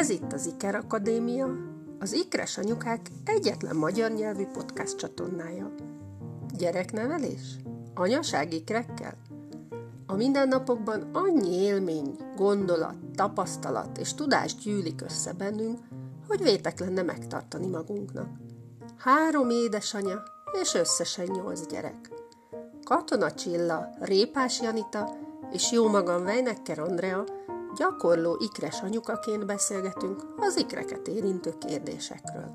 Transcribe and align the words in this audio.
Ez 0.00 0.10
itt 0.10 0.32
az 0.32 0.46
Iker 0.46 0.74
Akadémia, 0.74 1.48
az 1.98 2.12
Ikres 2.12 2.58
Anyukák 2.58 3.10
egyetlen 3.24 3.76
magyar 3.76 4.10
nyelvű 4.10 4.44
podcast 4.46 4.96
csatornája. 4.96 5.74
Gyereknevelés? 6.58 7.56
Anyaság 7.94 8.52
ikrekkel? 8.52 9.14
A 10.06 10.14
mindennapokban 10.14 11.10
annyi 11.12 11.54
élmény, 11.54 12.16
gondolat, 12.36 12.94
tapasztalat 13.14 13.98
és 13.98 14.14
tudás 14.14 14.54
gyűlik 14.54 15.02
össze 15.02 15.32
bennünk, 15.32 15.78
hogy 16.28 16.42
vétek 16.42 16.80
lenne 16.80 17.02
megtartani 17.02 17.66
magunknak. 17.66 18.28
Három 18.98 19.50
édesanya 19.50 20.22
és 20.62 20.74
összesen 20.74 21.26
nyolc 21.26 21.66
gyerek. 21.66 22.10
Katona 22.84 23.32
Csilla, 23.32 23.88
Répás 23.98 24.60
Janita 24.60 25.16
és 25.52 25.72
jó 25.72 25.88
magam 25.88 26.24
Vejnekker 26.24 26.78
Andrea 26.78 27.24
gyakorló 27.76 28.36
ikres 28.38 28.80
anyukaként 28.80 29.46
beszélgetünk 29.46 30.22
az 30.36 30.56
ikreket 30.56 31.08
érintő 31.08 31.54
kérdésekről. 31.58 32.52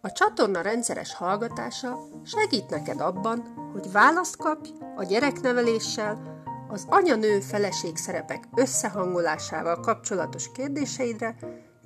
A 0.00 0.12
csatorna 0.12 0.60
rendszeres 0.60 1.14
hallgatása 1.14 1.98
segít 2.24 2.70
neked 2.70 3.00
abban, 3.00 3.40
hogy 3.72 3.92
választ 3.92 4.36
kapj 4.36 4.70
a 4.96 5.04
gyerekneveléssel, 5.04 6.36
az 6.68 6.86
anya-nő 6.88 7.40
feleség 7.40 7.96
szerepek 7.96 8.44
összehangolásával 8.54 9.80
kapcsolatos 9.80 10.52
kérdéseidre, 10.52 11.36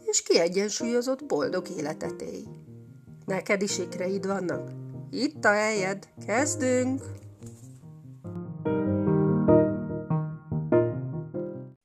és 0.05 0.23
kiegyensúlyozott 0.23 1.25
boldog 1.25 1.69
életet 1.69 2.23
élj. 2.23 2.45
Neked 3.27 3.63
is 3.63 3.79
ikreid 3.79 4.27
vannak? 4.27 4.71
Itt 5.11 5.45
a 5.45 5.53
helyed, 5.53 6.09
kezdünk! 6.27 7.22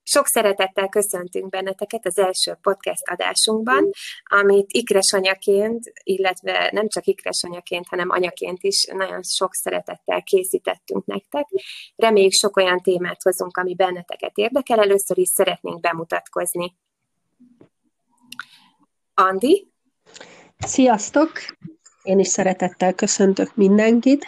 Sok 0.09 0.27
szeretettel 0.27 0.87
köszöntünk 0.87 1.49
benneteket 1.49 2.05
az 2.05 2.17
első 2.17 2.57
podcast 2.61 3.07
adásunkban, 3.09 3.89
amit 4.23 4.71
ikres 4.71 5.13
anyaként, 5.13 5.91
illetve 6.03 6.69
nem 6.73 6.87
csak 6.87 7.05
ikres 7.05 7.43
anyaként, 7.43 7.87
hanem 7.87 8.09
anyaként 8.09 8.63
is 8.63 8.85
nagyon 8.85 9.23
sok 9.23 9.53
szeretettel 9.53 10.23
készítettünk 10.23 11.05
nektek. 11.05 11.47
Reméljük 11.95 12.31
sok 12.31 12.57
olyan 12.57 12.81
témát 12.81 13.21
hozunk, 13.21 13.57
ami 13.57 13.75
benneteket 13.75 14.37
érdekel. 14.37 14.79
Először 14.79 15.17
is 15.17 15.27
szeretnénk 15.27 15.79
bemutatkozni. 15.79 16.75
Andi? 19.13 19.71
Sziasztok! 20.57 21.31
Én 22.03 22.19
is 22.19 22.27
szeretettel 22.27 22.93
köszöntök 22.93 23.55
mindenkit. 23.55 24.25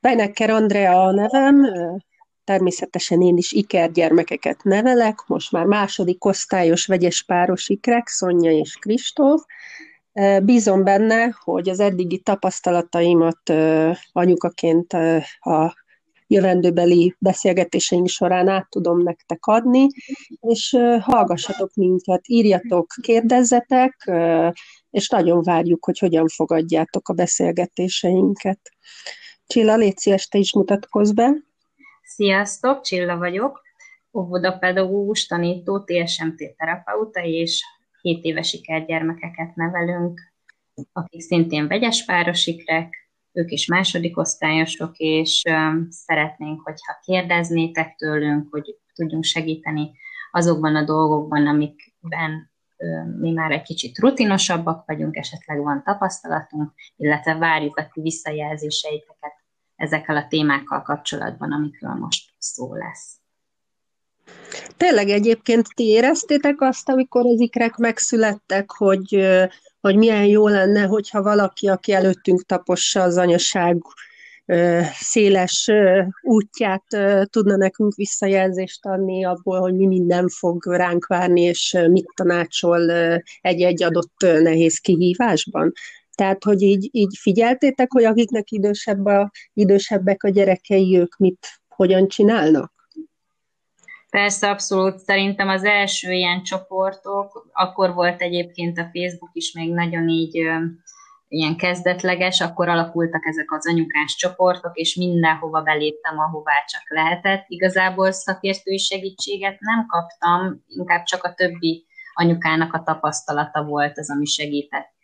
Benekker 0.00 0.50
Andrea 0.50 1.02
a 1.02 1.12
nevem, 1.12 1.66
természetesen 2.44 3.22
én 3.22 3.36
is 3.36 3.52
ikergyermekeket 3.52 4.62
nevelek, 4.62 5.24
most 5.26 5.52
már 5.52 5.64
második 5.64 6.24
osztályos 6.24 6.86
vegyes 6.86 7.22
páros 7.22 7.68
ikrek, 7.68 8.08
Szonya 8.08 8.50
és 8.50 8.74
Kristóf. 8.74 9.42
Bízom 10.42 10.84
benne, 10.84 11.36
hogy 11.44 11.68
az 11.68 11.80
eddigi 11.80 12.18
tapasztalataimat 12.18 13.52
anyukaként 14.12 14.92
a 15.40 15.74
jövendőbeli 16.26 17.14
beszélgetéseink 17.18 18.08
során 18.08 18.48
át 18.48 18.70
tudom 18.70 19.02
nektek 19.02 19.46
adni, 19.46 19.86
és 20.40 20.76
hallgassatok 21.00 21.74
minket, 21.74 22.28
írjatok, 22.28 22.86
kérdezzetek, 23.02 24.12
és 24.90 25.08
nagyon 25.08 25.42
várjuk, 25.42 25.84
hogy 25.84 25.98
hogyan 25.98 26.28
fogadjátok 26.28 27.08
a 27.08 27.12
beszélgetéseinket. 27.12 28.60
Csilla, 29.46 29.76
légy 29.76 29.98
szíves, 29.98 30.26
te 30.26 30.38
is 30.38 30.54
mutatkozz 30.54 31.10
be. 31.10 31.32
Sziasztok, 32.14 32.80
Csilla 32.80 33.16
vagyok, 33.16 33.62
óvodapedagógus, 34.12 35.26
tanító, 35.26 35.84
TSMT 35.84 36.54
terapeuta, 36.56 37.20
és 37.20 37.64
7 38.00 38.24
éves 38.24 38.48
sikergyermekeket 38.48 39.54
nevelünk, 39.54 40.20
akik 40.92 41.20
szintén 41.20 41.68
vegyes 41.68 42.04
párosikrek, 42.04 43.10
ők 43.32 43.50
is 43.50 43.66
második 43.66 44.18
osztályosok, 44.18 44.96
és 44.96 45.42
szeretnénk, 45.88 46.60
hogyha 46.60 46.98
kérdeznétek 47.04 47.94
tőlünk, 47.94 48.48
hogy 48.50 48.76
tudjunk 48.94 49.24
segíteni 49.24 49.90
azokban 50.30 50.76
a 50.76 50.84
dolgokban, 50.84 51.46
amikben 51.46 52.50
mi 53.20 53.30
már 53.30 53.50
egy 53.50 53.62
kicsit 53.62 53.98
rutinosabbak 53.98 54.86
vagyunk, 54.86 55.16
esetleg 55.16 55.62
van 55.62 55.82
tapasztalatunk, 55.82 56.72
illetve 56.96 57.34
várjuk 57.34 57.76
a 57.76 57.88
ti 57.92 58.00
visszajelzéseiteket 58.00 59.41
ezekkel 59.82 60.16
a 60.16 60.26
témákkal 60.28 60.82
kapcsolatban, 60.82 61.52
amikről 61.52 61.94
most 61.94 62.30
szó 62.38 62.74
lesz. 62.74 63.16
Tényleg 64.76 65.08
egyébként 65.08 65.66
ti 65.74 65.84
éreztétek 65.84 66.60
azt, 66.60 66.88
amikor 66.88 67.26
az 67.26 67.40
ikrek 67.40 67.76
megszülettek, 67.76 68.70
hogy, 68.70 69.28
hogy 69.80 69.96
milyen 69.96 70.24
jó 70.24 70.48
lenne, 70.48 70.82
hogyha 70.82 71.22
valaki, 71.22 71.68
aki 71.68 71.92
előttünk 71.92 72.42
tapossa 72.42 73.02
az 73.02 73.16
anyaság 73.16 73.82
széles 74.92 75.70
útját 76.22 76.84
tudna 77.30 77.56
nekünk 77.56 77.94
visszajelzést 77.94 78.86
adni 78.86 79.24
abból, 79.24 79.60
hogy 79.60 79.74
mi 79.74 79.86
minden 79.86 80.28
fog 80.28 80.66
ránk 80.66 81.06
várni, 81.06 81.40
és 81.40 81.78
mit 81.90 82.06
tanácsol 82.14 82.90
egy-egy 83.40 83.82
adott 83.82 84.16
nehéz 84.18 84.78
kihívásban. 84.78 85.72
Tehát, 86.14 86.44
hogy 86.44 86.62
így, 86.62 86.88
így 86.92 87.16
figyeltétek, 87.20 87.92
hogy 87.92 88.04
akiknek 88.04 88.50
idősebb 88.50 89.04
a, 89.04 89.30
idősebbek 89.52 90.22
a 90.22 90.28
gyerekei, 90.28 90.98
ők 90.98 91.16
mit, 91.16 91.48
hogyan 91.68 92.08
csinálnak? 92.08 92.72
Persze, 94.10 94.50
abszolút. 94.50 94.98
Szerintem 94.98 95.48
az 95.48 95.64
első 95.64 96.12
ilyen 96.12 96.42
csoportok, 96.42 97.50
akkor 97.52 97.94
volt 97.94 98.20
egyébként 98.20 98.78
a 98.78 98.90
Facebook 98.92 99.30
is 99.32 99.52
még 99.52 99.72
nagyon 99.72 100.08
így 100.08 100.34
ilyen 101.28 101.56
kezdetleges, 101.56 102.40
akkor 102.40 102.68
alakultak 102.68 103.26
ezek 103.26 103.52
az 103.52 103.68
anyukás 103.68 104.14
csoportok, 104.16 104.76
és 104.76 104.94
mindenhova 104.94 105.62
beléptem, 105.62 106.18
ahová 106.18 106.64
csak 106.66 106.82
lehetett. 106.88 107.44
Igazából 107.48 108.12
szakértői 108.12 108.78
segítséget 108.78 109.60
nem 109.60 109.86
kaptam, 109.86 110.64
inkább 110.66 111.02
csak 111.02 111.24
a 111.24 111.34
többi 111.34 111.86
anyukának 112.14 112.72
a 112.72 112.82
tapasztalata 112.82 113.64
volt 113.64 113.98
az, 113.98 114.10
ami 114.10 114.24
segített 114.24 114.94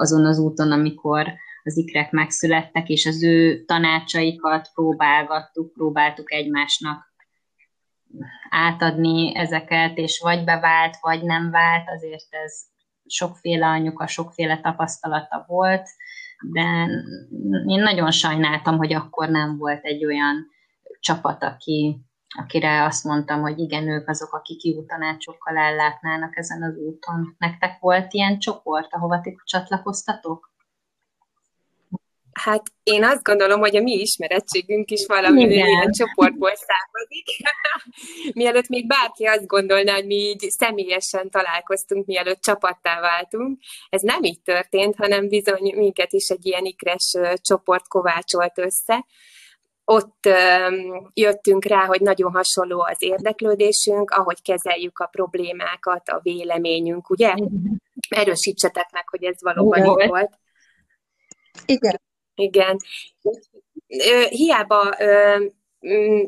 azon 0.00 0.26
az 0.26 0.38
úton, 0.38 0.72
amikor 0.72 1.32
az 1.62 1.76
ikrek 1.76 2.10
megszülettek, 2.10 2.88
és 2.88 3.06
az 3.06 3.22
ő 3.22 3.64
tanácsaikat 3.64 4.70
próbálgattuk, 4.74 5.72
próbáltuk 5.72 6.32
egymásnak 6.32 7.14
átadni 8.50 9.36
ezeket, 9.36 9.98
és 9.98 10.20
vagy 10.22 10.44
bevált, 10.44 10.96
vagy 11.00 11.22
nem 11.22 11.50
vált, 11.50 11.88
azért 11.88 12.34
ez 12.44 12.62
sokféle 13.06 13.66
anyuka, 13.66 14.06
sokféle 14.06 14.60
tapasztalata 14.60 15.44
volt, 15.46 15.88
de 16.52 16.88
én 17.66 17.82
nagyon 17.82 18.10
sajnáltam, 18.10 18.76
hogy 18.76 18.92
akkor 18.92 19.28
nem 19.28 19.56
volt 19.56 19.84
egy 19.84 20.04
olyan 20.04 20.46
csapat, 21.00 21.42
aki, 21.42 22.00
akire 22.38 22.84
azt 22.84 23.04
mondtam, 23.04 23.40
hogy 23.40 23.58
igen, 23.58 23.88
ők 23.88 24.08
azok, 24.08 24.32
akik 24.32 24.62
jó 24.62 24.82
tanácsokkal 24.82 25.56
ellátnának 25.56 26.36
ezen 26.36 26.62
az 26.62 26.76
úton. 26.76 27.34
Nektek 27.38 27.78
volt 27.80 28.12
ilyen 28.12 28.38
csoport, 28.38 28.94
ahova 28.94 29.20
ti 29.20 29.36
csatlakoztatok? 29.44 30.48
Hát 32.32 32.62
én 32.82 33.04
azt 33.04 33.22
gondolom, 33.22 33.60
hogy 33.60 33.76
a 33.76 33.82
mi 33.82 33.92
ismerettségünk 33.92 34.90
is 34.90 35.06
valami 35.06 35.42
ilyen 35.42 35.90
csoportból 35.90 36.52
származik. 36.54 37.26
mielőtt 38.40 38.68
még 38.68 38.86
bárki 38.86 39.24
azt 39.24 39.46
gondolná, 39.46 39.94
hogy 39.94 40.06
mi 40.06 40.14
így 40.14 40.50
személyesen 40.50 41.30
találkoztunk, 41.30 42.06
mielőtt 42.06 42.40
csapattá 42.40 43.00
váltunk. 43.00 43.58
Ez 43.88 44.02
nem 44.02 44.22
így 44.22 44.42
történt, 44.42 44.96
hanem 44.96 45.28
bizony 45.28 45.74
minket 45.76 46.12
is 46.12 46.28
egy 46.28 46.46
ilyen 46.46 46.64
ikres 46.64 47.16
csoport 47.40 47.88
kovácsolt 47.88 48.58
össze 48.58 49.06
ott 49.90 50.28
jöttünk 51.14 51.64
rá, 51.64 51.84
hogy 51.84 52.00
nagyon 52.00 52.32
hasonló 52.32 52.80
az 52.80 52.96
érdeklődésünk, 52.98 54.10
ahogy 54.10 54.42
kezeljük 54.42 54.98
a 54.98 55.06
problémákat, 55.06 56.08
a 56.08 56.20
véleményünk, 56.22 57.10
ugye? 57.10 57.34
Erősítsetek 58.08 58.90
meg, 58.92 59.08
hogy 59.08 59.24
ez 59.24 59.42
valóban 59.42 59.78
így 59.78 60.08
volt. 60.08 60.38
Igen. 61.66 62.00
Igen. 62.34 62.76
Hiába 64.28 64.94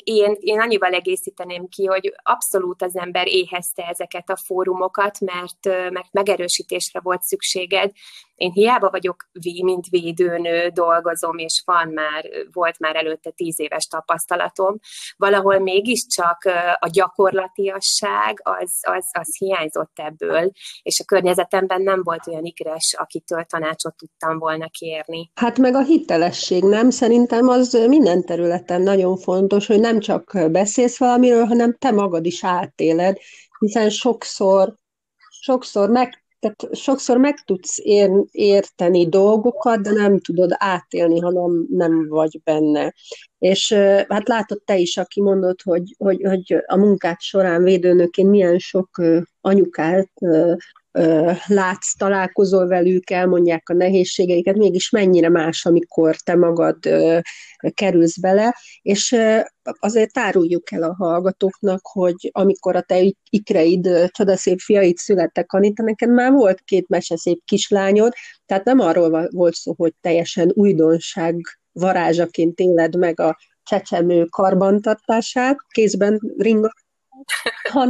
én, 0.04 0.36
én 0.40 0.60
annyival 0.60 0.92
egészíteném 0.92 1.68
ki, 1.68 1.84
hogy 1.84 2.14
abszolút 2.22 2.82
az 2.82 2.96
ember 2.96 3.26
éhezte 3.28 3.82
ezeket 3.88 4.30
a 4.30 4.36
fórumokat, 4.36 5.20
mert, 5.20 5.90
mert 5.90 6.12
megerősítésre 6.12 7.00
volt 7.00 7.22
szükséged. 7.22 7.92
Én 8.42 8.50
hiába 8.50 8.90
vagyok 8.90 9.16
mint 9.62 9.86
védőnő, 9.86 10.68
dolgozom, 10.68 11.38
és 11.38 11.62
van 11.64 11.88
már, 11.88 12.24
volt 12.52 12.78
már 12.78 12.96
előtte 12.96 13.30
tíz 13.30 13.60
éves 13.60 13.86
tapasztalatom, 13.86 14.78
valahol 15.16 15.58
mégiscsak 15.58 16.38
a 16.78 16.88
gyakorlatiasság 16.92 18.40
az, 18.42 18.72
az, 18.80 19.06
az 19.12 19.36
hiányzott 19.36 19.92
ebből, 19.94 20.50
és 20.82 21.00
a 21.00 21.04
környezetemben 21.04 21.82
nem 21.82 22.02
volt 22.02 22.26
olyan 22.26 22.44
ikres, 22.44 22.94
akitől 22.98 23.44
tanácsot 23.44 23.96
tudtam 23.96 24.38
volna 24.38 24.68
kérni. 24.68 25.30
Hát 25.34 25.58
meg 25.58 25.74
a 25.74 25.82
hitelesség, 25.82 26.62
nem? 26.62 26.90
Szerintem 26.90 27.48
az 27.48 27.72
minden 27.72 28.24
területen 28.24 28.80
nagyon 28.80 29.16
fontos, 29.16 29.66
hogy 29.66 29.80
nem 29.80 30.00
csak 30.00 30.38
beszélsz 30.50 30.98
valamiről, 30.98 31.44
hanem 31.44 31.76
te 31.78 31.90
magad 31.90 32.26
is 32.26 32.44
átéled, 32.44 33.18
hiszen 33.58 33.90
sokszor 33.90 34.80
sokszor 35.42 35.90
meg 35.90 36.21
tehát 36.42 36.76
sokszor 36.76 37.16
meg 37.16 37.34
tudsz 37.44 37.78
ér, 37.78 38.10
érteni 38.30 39.08
dolgokat, 39.08 39.80
de 39.80 39.90
nem 39.90 40.20
tudod 40.20 40.50
átélni, 40.54 41.20
ha 41.20 41.30
nem, 41.30 41.66
nem 41.68 42.08
vagy 42.08 42.40
benne. 42.44 42.94
És 43.38 43.72
hát 44.08 44.28
látod 44.28 44.62
te 44.64 44.76
is, 44.76 44.96
aki 44.96 45.20
mondod, 45.20 45.62
hogy, 45.62 45.94
hogy, 45.98 46.22
hogy 46.22 46.62
a 46.66 46.76
munkát 46.76 47.20
során 47.20 47.62
védőnöként 47.62 48.30
milyen 48.30 48.58
sok 48.58 49.02
anyukát 49.40 50.10
látsz, 51.46 51.96
találkozol 51.96 52.66
velük, 52.66 53.10
elmondják 53.10 53.68
a 53.68 53.74
nehézségeiket, 53.74 54.56
mégis 54.56 54.90
mennyire 54.90 55.28
más, 55.28 55.64
amikor 55.64 56.16
te 56.16 56.36
magad 56.36 56.78
kerülsz 57.74 58.18
bele, 58.18 58.56
és 58.82 59.16
azért 59.78 60.18
áruljuk 60.18 60.72
el 60.72 60.82
a 60.82 60.94
hallgatóknak, 60.94 61.80
hogy 61.82 62.30
amikor 62.32 62.76
a 62.76 62.80
te 62.80 63.12
ikreid, 63.30 63.88
csodaszép 64.10 64.58
fiaid 64.58 64.96
születtek, 64.96 65.52
Anita, 65.52 65.82
neked 65.82 66.10
már 66.10 66.32
volt 66.32 66.60
két 66.60 66.88
meseszép 66.88 67.40
kislányod, 67.44 68.12
tehát 68.46 68.64
nem 68.64 68.78
arról 68.78 69.28
volt 69.30 69.54
szó, 69.54 69.74
hogy 69.76 69.92
teljesen 70.00 70.50
újdonság 70.54 71.40
varázsaként 71.72 72.60
éled 72.60 72.96
meg 72.96 73.20
a 73.20 73.38
csecsemő 73.62 74.24
karbantartását, 74.24 75.56
kézben 75.68 76.20
ringot 76.36 76.74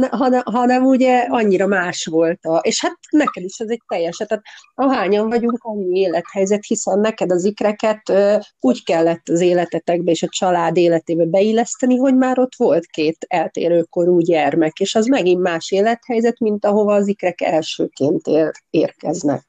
hanem, 0.09 0.41
hanem, 0.43 0.83
ugye 0.83 1.25
annyira 1.29 1.67
más 1.67 2.05
volt. 2.05 2.45
A, 2.45 2.57
és 2.57 2.81
hát 2.81 2.97
neked 3.09 3.43
is 3.43 3.57
ez 3.57 3.69
egy 3.69 3.81
teljes, 3.87 4.15
tehát 4.15 4.43
ahányan 4.75 5.29
vagyunk, 5.29 5.59
annyi 5.61 5.99
élethelyzet, 5.99 6.65
hiszen 6.65 6.99
neked 6.99 7.31
az 7.31 7.45
ikreket 7.45 8.09
ö, 8.09 8.37
úgy 8.59 8.83
kellett 8.83 9.29
az 9.29 9.41
életetekbe 9.41 10.11
és 10.11 10.23
a 10.23 10.29
család 10.29 10.77
életébe 10.77 11.25
beilleszteni, 11.25 11.97
hogy 11.97 12.15
már 12.15 12.39
ott 12.39 12.55
volt 12.57 12.85
két 12.85 13.25
eltérőkorú 13.27 14.19
gyermek, 14.19 14.79
és 14.79 14.95
az 14.95 15.05
megint 15.05 15.41
más 15.41 15.71
élethelyzet, 15.71 16.39
mint 16.39 16.65
ahova 16.65 16.93
az 16.93 17.07
ikrek 17.07 17.41
elsőként 17.41 18.27
ér, 18.27 18.51
érkeznek. 18.69 19.43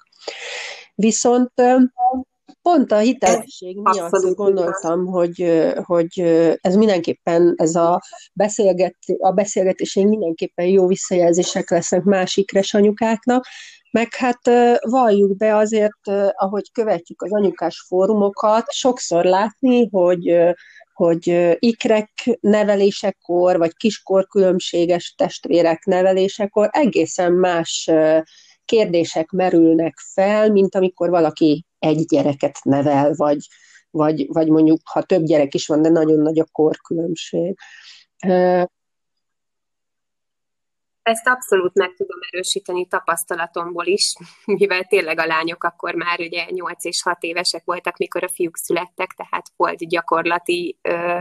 Viszont 0.95 1.53
Pont 2.65 2.93
a 2.93 2.99
hitelesség 2.99 3.77
miatt 3.77 4.13
Abszolút. 4.13 4.37
gondoltam, 4.37 5.07
hogy, 5.07 5.63
hogy 5.85 6.21
ez 6.61 6.75
mindenképpen, 6.77 7.55
ez 7.57 7.75
a, 7.75 8.01
beszélget, 8.33 8.97
a 9.19 9.31
beszélgetésénk 9.31 10.09
mindenképpen 10.09 10.67
jó 10.67 10.87
visszajelzések 10.87 11.71
lesznek 11.71 12.03
másikres 12.03 12.75
anyukáknak, 12.75 13.47
meg 13.91 14.15
hát 14.15 14.41
valljuk 14.81 15.37
be 15.37 15.57
azért, 15.57 16.09
ahogy 16.33 16.73
követjük 16.73 17.23
az 17.23 17.33
anyukás 17.33 17.85
fórumokat, 17.89 18.73
sokszor 18.73 19.25
látni, 19.25 19.89
hogy 19.91 20.37
hogy 20.93 21.57
ikrek 21.59 22.39
nevelésekor, 22.41 23.59
vagy 23.59 23.75
kiskor 23.77 24.27
különbséges 24.27 25.15
testvérek 25.17 25.85
nevelésekor 25.85 26.69
egészen 26.73 27.33
más 27.33 27.91
kérdések 28.65 29.31
merülnek 29.31 29.95
fel, 30.13 30.51
mint 30.51 30.75
amikor 30.75 31.11
valaki 31.11 31.65
egy 31.85 32.05
gyereket 32.05 32.59
nevel, 32.63 33.13
vagy, 33.15 33.47
vagy, 33.91 34.27
vagy 34.29 34.49
mondjuk, 34.49 34.81
ha 34.85 35.03
több 35.03 35.23
gyerek 35.23 35.55
is 35.55 35.67
van, 35.67 35.83
de 35.83 35.89
nagyon 35.89 36.21
nagy 36.21 36.39
a 36.39 36.47
korkülönbség. 36.53 37.59
Ezt 41.03 41.27
abszolút 41.27 41.75
meg 41.75 41.95
tudom 41.97 42.19
erősíteni 42.31 42.87
tapasztalatomból 42.87 43.87
is, 43.87 44.13
mivel 44.59 44.85
tényleg 44.85 45.19
a 45.19 45.27
lányok 45.27 45.65
akkor 45.65 45.95
már 45.95 46.21
ugye 46.21 46.45
8 46.51 46.85
és 46.85 47.03
6 47.03 47.23
évesek 47.23 47.63
voltak, 47.65 47.97
mikor 47.97 48.25
a 48.25 48.29
fiúk 48.29 48.57
születtek, 48.57 49.11
tehát 49.11 49.47
volt 49.57 49.89
gyakorlati 49.89 50.79
ö, 50.83 51.21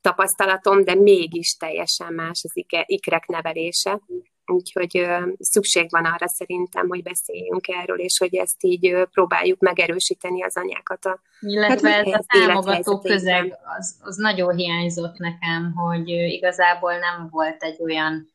tapasztalatom, 0.00 0.84
de 0.84 0.94
mégis 0.94 1.56
teljesen 1.56 2.12
más 2.12 2.44
az 2.44 2.64
ikrek 2.86 3.26
nevelése. 3.26 4.00
Úgyhogy 4.46 5.06
szükség 5.38 5.90
van 5.90 6.04
arra 6.04 6.28
szerintem, 6.28 6.88
hogy 6.88 7.02
beszéljünk 7.02 7.68
erről, 7.68 7.98
és 7.98 8.18
hogy 8.18 8.34
ezt 8.34 8.64
így 8.64 8.96
próbáljuk 9.10 9.60
megerősíteni 9.60 10.42
az 10.42 10.56
anyákat. 10.56 11.04
A, 11.04 11.20
Illetve 11.40 11.90
hát, 11.90 12.06
ez 12.06 12.12
a 12.12 12.24
támogató 12.26 12.98
közeg, 12.98 13.58
az, 13.78 13.96
az 14.00 14.16
nagyon 14.16 14.56
hiányzott 14.56 15.18
nekem, 15.18 15.72
hogy 15.74 16.08
igazából 16.08 16.92
nem 16.92 17.28
volt 17.30 17.62
egy 17.62 17.82
olyan 17.82 18.30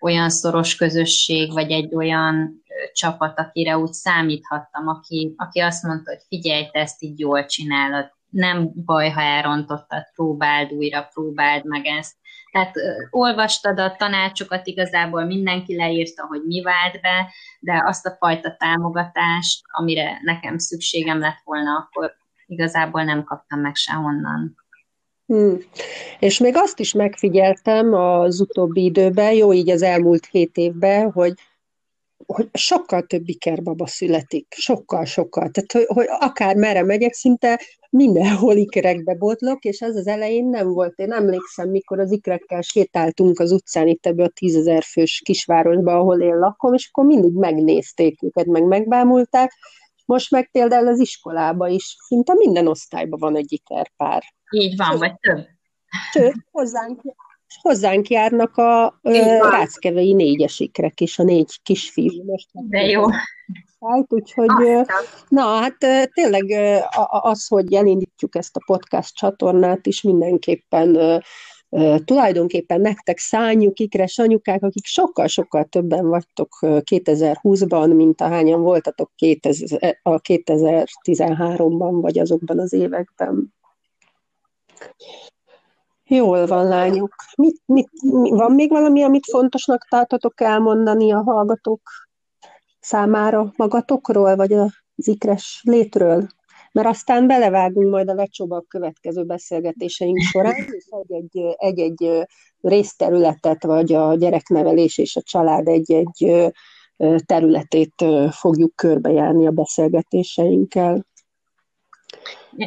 olyan 0.00 0.30
szoros 0.30 0.76
közösség, 0.76 1.52
vagy 1.52 1.70
egy 1.70 1.94
olyan 1.94 2.62
csapat, 2.92 3.38
akire 3.38 3.78
úgy 3.78 3.92
számíthattam, 3.92 4.88
aki, 4.88 5.34
aki 5.36 5.60
azt 5.60 5.82
mondta, 5.82 6.10
hogy 6.10 6.22
figyelj, 6.28 6.68
te 6.70 6.80
ezt 6.80 7.02
így 7.02 7.18
jól 7.18 7.46
csinálod, 7.46 8.14
nem 8.36 8.70
baj, 8.84 9.10
ha 9.10 9.20
elrontottad, 9.20 10.02
próbáld 10.14 10.72
újra, 10.72 11.08
próbáld 11.12 11.64
meg 11.64 11.86
ezt. 11.86 12.14
Tehát 12.52 12.74
olvastad 13.10 13.78
a 13.78 13.94
tanácsokat, 13.98 14.66
igazából 14.66 15.24
mindenki 15.24 15.76
leírta, 15.76 16.26
hogy 16.26 16.42
mi 16.46 16.62
vált 16.62 17.00
be, 17.00 17.32
de 17.60 17.82
azt 17.86 18.06
a 18.06 18.16
fajta 18.18 18.56
támogatást, 18.58 19.60
amire 19.66 20.18
nekem 20.22 20.58
szükségem 20.58 21.18
lett 21.18 21.40
volna, 21.44 21.70
akkor 21.76 22.12
igazából 22.46 23.04
nem 23.04 23.24
kaptam 23.24 23.60
meg 23.60 23.74
sehonnan. 23.74 24.56
Hmm. 25.26 25.58
És 26.18 26.38
még 26.38 26.56
azt 26.56 26.80
is 26.80 26.92
megfigyeltem 26.92 27.92
az 27.92 28.40
utóbbi 28.40 28.84
időben, 28.84 29.32
jó 29.32 29.52
így 29.52 29.70
az 29.70 29.82
elmúlt 29.82 30.26
hét 30.26 30.56
évben, 30.56 31.12
hogy 31.12 31.32
hogy 32.26 32.48
sokkal 32.52 33.02
több 33.02 33.28
ikerbaba 33.28 33.86
születik, 33.86 34.54
sokkal, 34.56 35.04
sokkal. 35.04 35.50
Tehát, 35.50 35.72
hogy, 35.72 35.96
hogy 35.96 36.06
akár 36.08 36.56
merre 36.56 36.82
megyek, 36.82 37.12
szinte 37.12 37.60
mindenhol 37.96 38.56
ikerekbe 38.56 39.14
botlok, 39.14 39.64
és 39.64 39.80
az 39.80 39.96
az 39.96 40.06
elején 40.06 40.46
nem 40.46 40.72
volt. 40.72 40.98
Én 40.98 41.12
emlékszem, 41.12 41.68
mikor 41.70 41.98
az 41.98 42.12
ikerekkel 42.12 42.60
sétáltunk 42.60 43.38
az 43.38 43.52
utcán 43.52 43.88
itt 43.88 44.06
ebbe 44.06 44.24
a 44.24 44.28
tízezer 44.28 44.82
fős 44.82 45.22
kisvárosba, 45.24 45.94
ahol 45.94 46.20
én 46.20 46.38
lakom, 46.38 46.74
és 46.74 46.88
akkor 46.92 47.04
mindig 47.04 47.32
megnézték 47.32 48.22
őket, 48.22 48.46
meg 48.46 48.64
megbámulták. 48.64 49.52
Most 50.04 50.30
meg 50.30 50.50
például 50.50 50.88
az 50.88 51.00
iskolába 51.00 51.68
is, 51.68 51.96
szinte 52.06 52.34
minden 52.34 52.66
osztályban 52.66 53.18
van 53.20 53.36
egy 53.36 53.52
ikerpár. 53.52 54.22
Így 54.50 54.76
van, 54.76 54.98
vagy 54.98 55.18
több. 55.20 55.44
Sőt, 56.12 56.34
hozzánk 56.50 57.00
hozzánk 57.60 58.08
járnak 58.08 58.56
a 58.56 59.00
ráckevei 59.50 60.12
négyesikre 60.12 60.92
is, 60.96 61.18
a 61.18 61.22
négy 61.22 61.62
kisfiú. 61.62 62.24
Most 62.24 62.48
De 62.52 62.82
jó. 62.82 63.02
Hát, 63.80 64.06
úgyhogy, 64.08 64.84
na 65.28 65.42
hát 65.42 65.76
tényleg 66.12 66.44
az, 67.06 67.46
hogy 67.46 67.74
elindítjuk 67.74 68.34
ezt 68.34 68.56
a 68.56 68.62
podcast 68.66 69.14
csatornát 69.14 69.86
is 69.86 70.02
mindenképpen 70.02 71.22
tulajdonképpen 72.04 72.80
nektek 72.80 73.18
szánjuk, 73.18 73.78
ikres 73.78 74.18
anyukák, 74.18 74.62
akik 74.62 74.84
sokkal-sokkal 74.84 75.64
többen 75.64 76.08
vagytok 76.08 76.58
2020-ban, 76.60 77.96
mint 77.96 78.20
ahányan 78.20 78.62
voltatok 78.62 79.10
2000, 79.16 79.98
a 80.02 80.20
2013-ban, 80.20 81.98
vagy 82.00 82.18
azokban 82.18 82.58
az 82.58 82.72
években. 82.72 83.54
Jól 86.08 86.46
van, 86.46 86.68
lányok. 86.68 87.14
Mit, 87.36 87.60
mit, 87.64 87.88
van 88.30 88.52
még 88.52 88.70
valami, 88.70 89.02
amit 89.02 89.26
fontosnak 89.30 89.86
tartotok 89.88 90.40
elmondani 90.40 91.12
a 91.12 91.22
hallgatók 91.22 91.80
számára 92.80 93.52
magatokról, 93.56 94.36
vagy 94.36 94.52
az 94.52 94.72
ikres 94.94 95.60
létről? 95.64 96.26
Mert 96.72 96.88
aztán 96.88 97.26
belevágunk 97.26 97.90
majd 97.90 98.08
a 98.08 98.14
lecsóba 98.14 98.56
a 98.56 98.64
következő 98.68 99.24
beszélgetéseink 99.24 100.18
során, 100.20 100.54
és 100.54 100.86
egy-egy, 100.90 101.54
egy-egy 101.56 102.26
részterületet, 102.60 103.64
vagy 103.64 103.92
a 103.92 104.14
gyereknevelés 104.14 104.98
és 104.98 105.16
a 105.16 105.22
család 105.22 105.68
egy-egy 105.68 106.50
területét 107.26 108.04
fogjuk 108.30 108.76
körbejárni 108.76 109.46
a 109.46 109.50
beszélgetéseinkkel. 109.50 111.06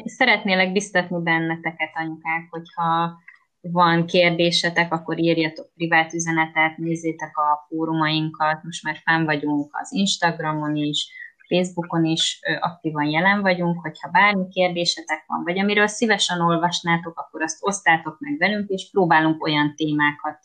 Szeretnélek 0.05 0.72
biztatni 0.72 1.22
benneteket, 1.22 1.89
anyukák, 1.93 2.48
hogyha 2.50 3.17
van 3.62 4.06
kérdésetek, 4.06 4.94
akkor 4.94 5.20
írjatok 5.20 5.74
privát 5.74 6.13
üzenetet, 6.13 6.78
nézzétek 6.78 7.38
a 7.38 7.66
fórumainkat, 7.68 8.63
most 8.63 8.84
már 8.84 8.96
fenn 9.04 9.25
vagyunk 9.25 9.70
az 9.72 9.94
Instagramon 9.94 10.75
is, 10.75 11.12
Facebookon 11.48 12.06
is 12.06 12.39
aktívan 12.60 13.06
jelen 13.06 13.42
vagyunk, 13.42 13.82
hogyha 13.82 14.10
bármi 14.10 14.48
kérdésetek 14.48 15.24
van, 15.28 15.44
vagy 15.44 15.60
amiről 15.60 15.88
szívesen 15.88 16.42
olvasnátok, 16.42 17.20
akkor 17.20 17.42
azt 17.42 17.58
osztátok 17.62 18.20
meg 18.20 18.38
velünk, 18.38 18.70
és 18.70 18.89
próbálunk 18.92 19.44
olyan 19.44 19.75
témákat 19.75 20.39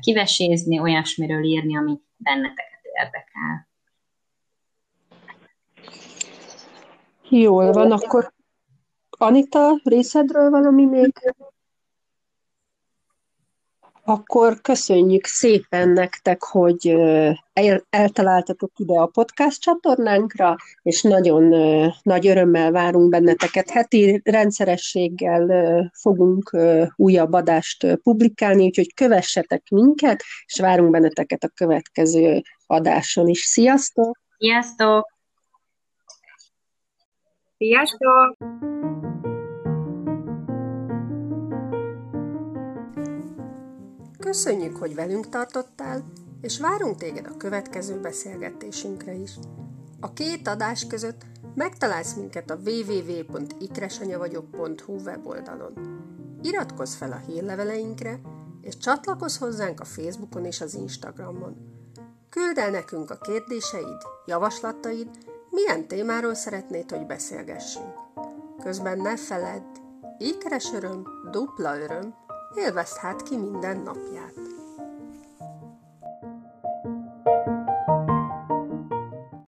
kivesézni, 0.00 0.78
olyasmiről 0.78 1.44
írni, 1.44 1.76
ami 1.76 2.00
benneteket 2.16 2.80
érdekel. 2.92 3.68
Jól 7.28 7.72
van, 7.72 7.92
akkor 7.92 8.32
Anita, 9.10 9.80
részedről 9.84 10.50
valami 10.50 10.84
még? 10.84 11.12
Akkor 14.06 14.60
köszönjük 14.60 15.26
szépen 15.26 15.88
nektek, 15.88 16.42
hogy 16.42 16.88
el, 17.52 17.86
eltaláltatok 17.90 18.70
ide 18.76 19.00
a 19.00 19.06
podcast 19.06 19.60
csatornánkra, 19.60 20.56
és 20.82 21.02
nagyon 21.02 21.42
nagy 22.02 22.26
örömmel 22.26 22.70
várunk 22.70 23.08
benneteket. 23.08 23.70
Heti 23.70 24.20
rendszerességgel 24.24 25.90
fogunk 25.92 26.56
újabb 26.96 27.32
adást 27.32 27.98
publikálni, 28.02 28.64
úgyhogy 28.64 28.94
kövessetek 28.94 29.68
minket, 29.70 30.22
és 30.46 30.60
várunk 30.60 30.90
benneteket 30.90 31.44
a 31.44 31.48
következő 31.48 32.42
adáson 32.66 33.28
is. 33.28 33.40
Sziasztok! 33.40 34.18
Sziasztok! 34.38 35.12
Sziasztok! 37.58 38.36
Köszönjük, 44.24 44.76
hogy 44.76 44.94
velünk 44.94 45.28
tartottál, 45.28 46.04
és 46.40 46.58
várunk 46.58 46.96
téged 46.96 47.26
a 47.26 47.36
következő 47.36 48.00
beszélgetésünkre 48.00 49.14
is. 49.14 49.30
A 50.00 50.12
két 50.12 50.48
adás 50.48 50.86
között 50.86 51.22
megtalálsz 51.54 52.14
minket 52.14 52.50
a 52.50 52.58
www.ikresanyavagyok.hu 52.64 54.94
weboldalon. 55.04 55.72
Iratkozz 56.42 56.94
fel 56.94 57.12
a 57.12 57.22
hírleveleinkre, 57.26 58.20
és 58.60 58.76
csatlakozz 58.76 59.36
hozzánk 59.36 59.80
a 59.80 59.84
Facebookon 59.84 60.44
és 60.44 60.60
az 60.60 60.74
Instagramon. 60.74 61.56
Küld 62.28 62.58
el 62.58 62.70
nekünk 62.70 63.10
a 63.10 63.18
kérdéseid, 63.18 64.02
javaslataid, 64.26 65.08
milyen 65.50 65.86
témáról 65.86 66.34
szeretnéd, 66.34 66.90
hogy 66.90 67.06
beszélgessünk. 67.06 67.94
Közben 68.62 68.98
ne 68.98 69.16
feledd, 69.16 69.62
ékeres 70.18 70.72
öröm, 70.72 71.06
dupla 71.30 71.78
öröm, 71.78 72.14
élvezd 72.54 72.96
hát 72.96 73.22
ki 73.22 73.36
minden 73.36 73.76
napját. 73.76 74.43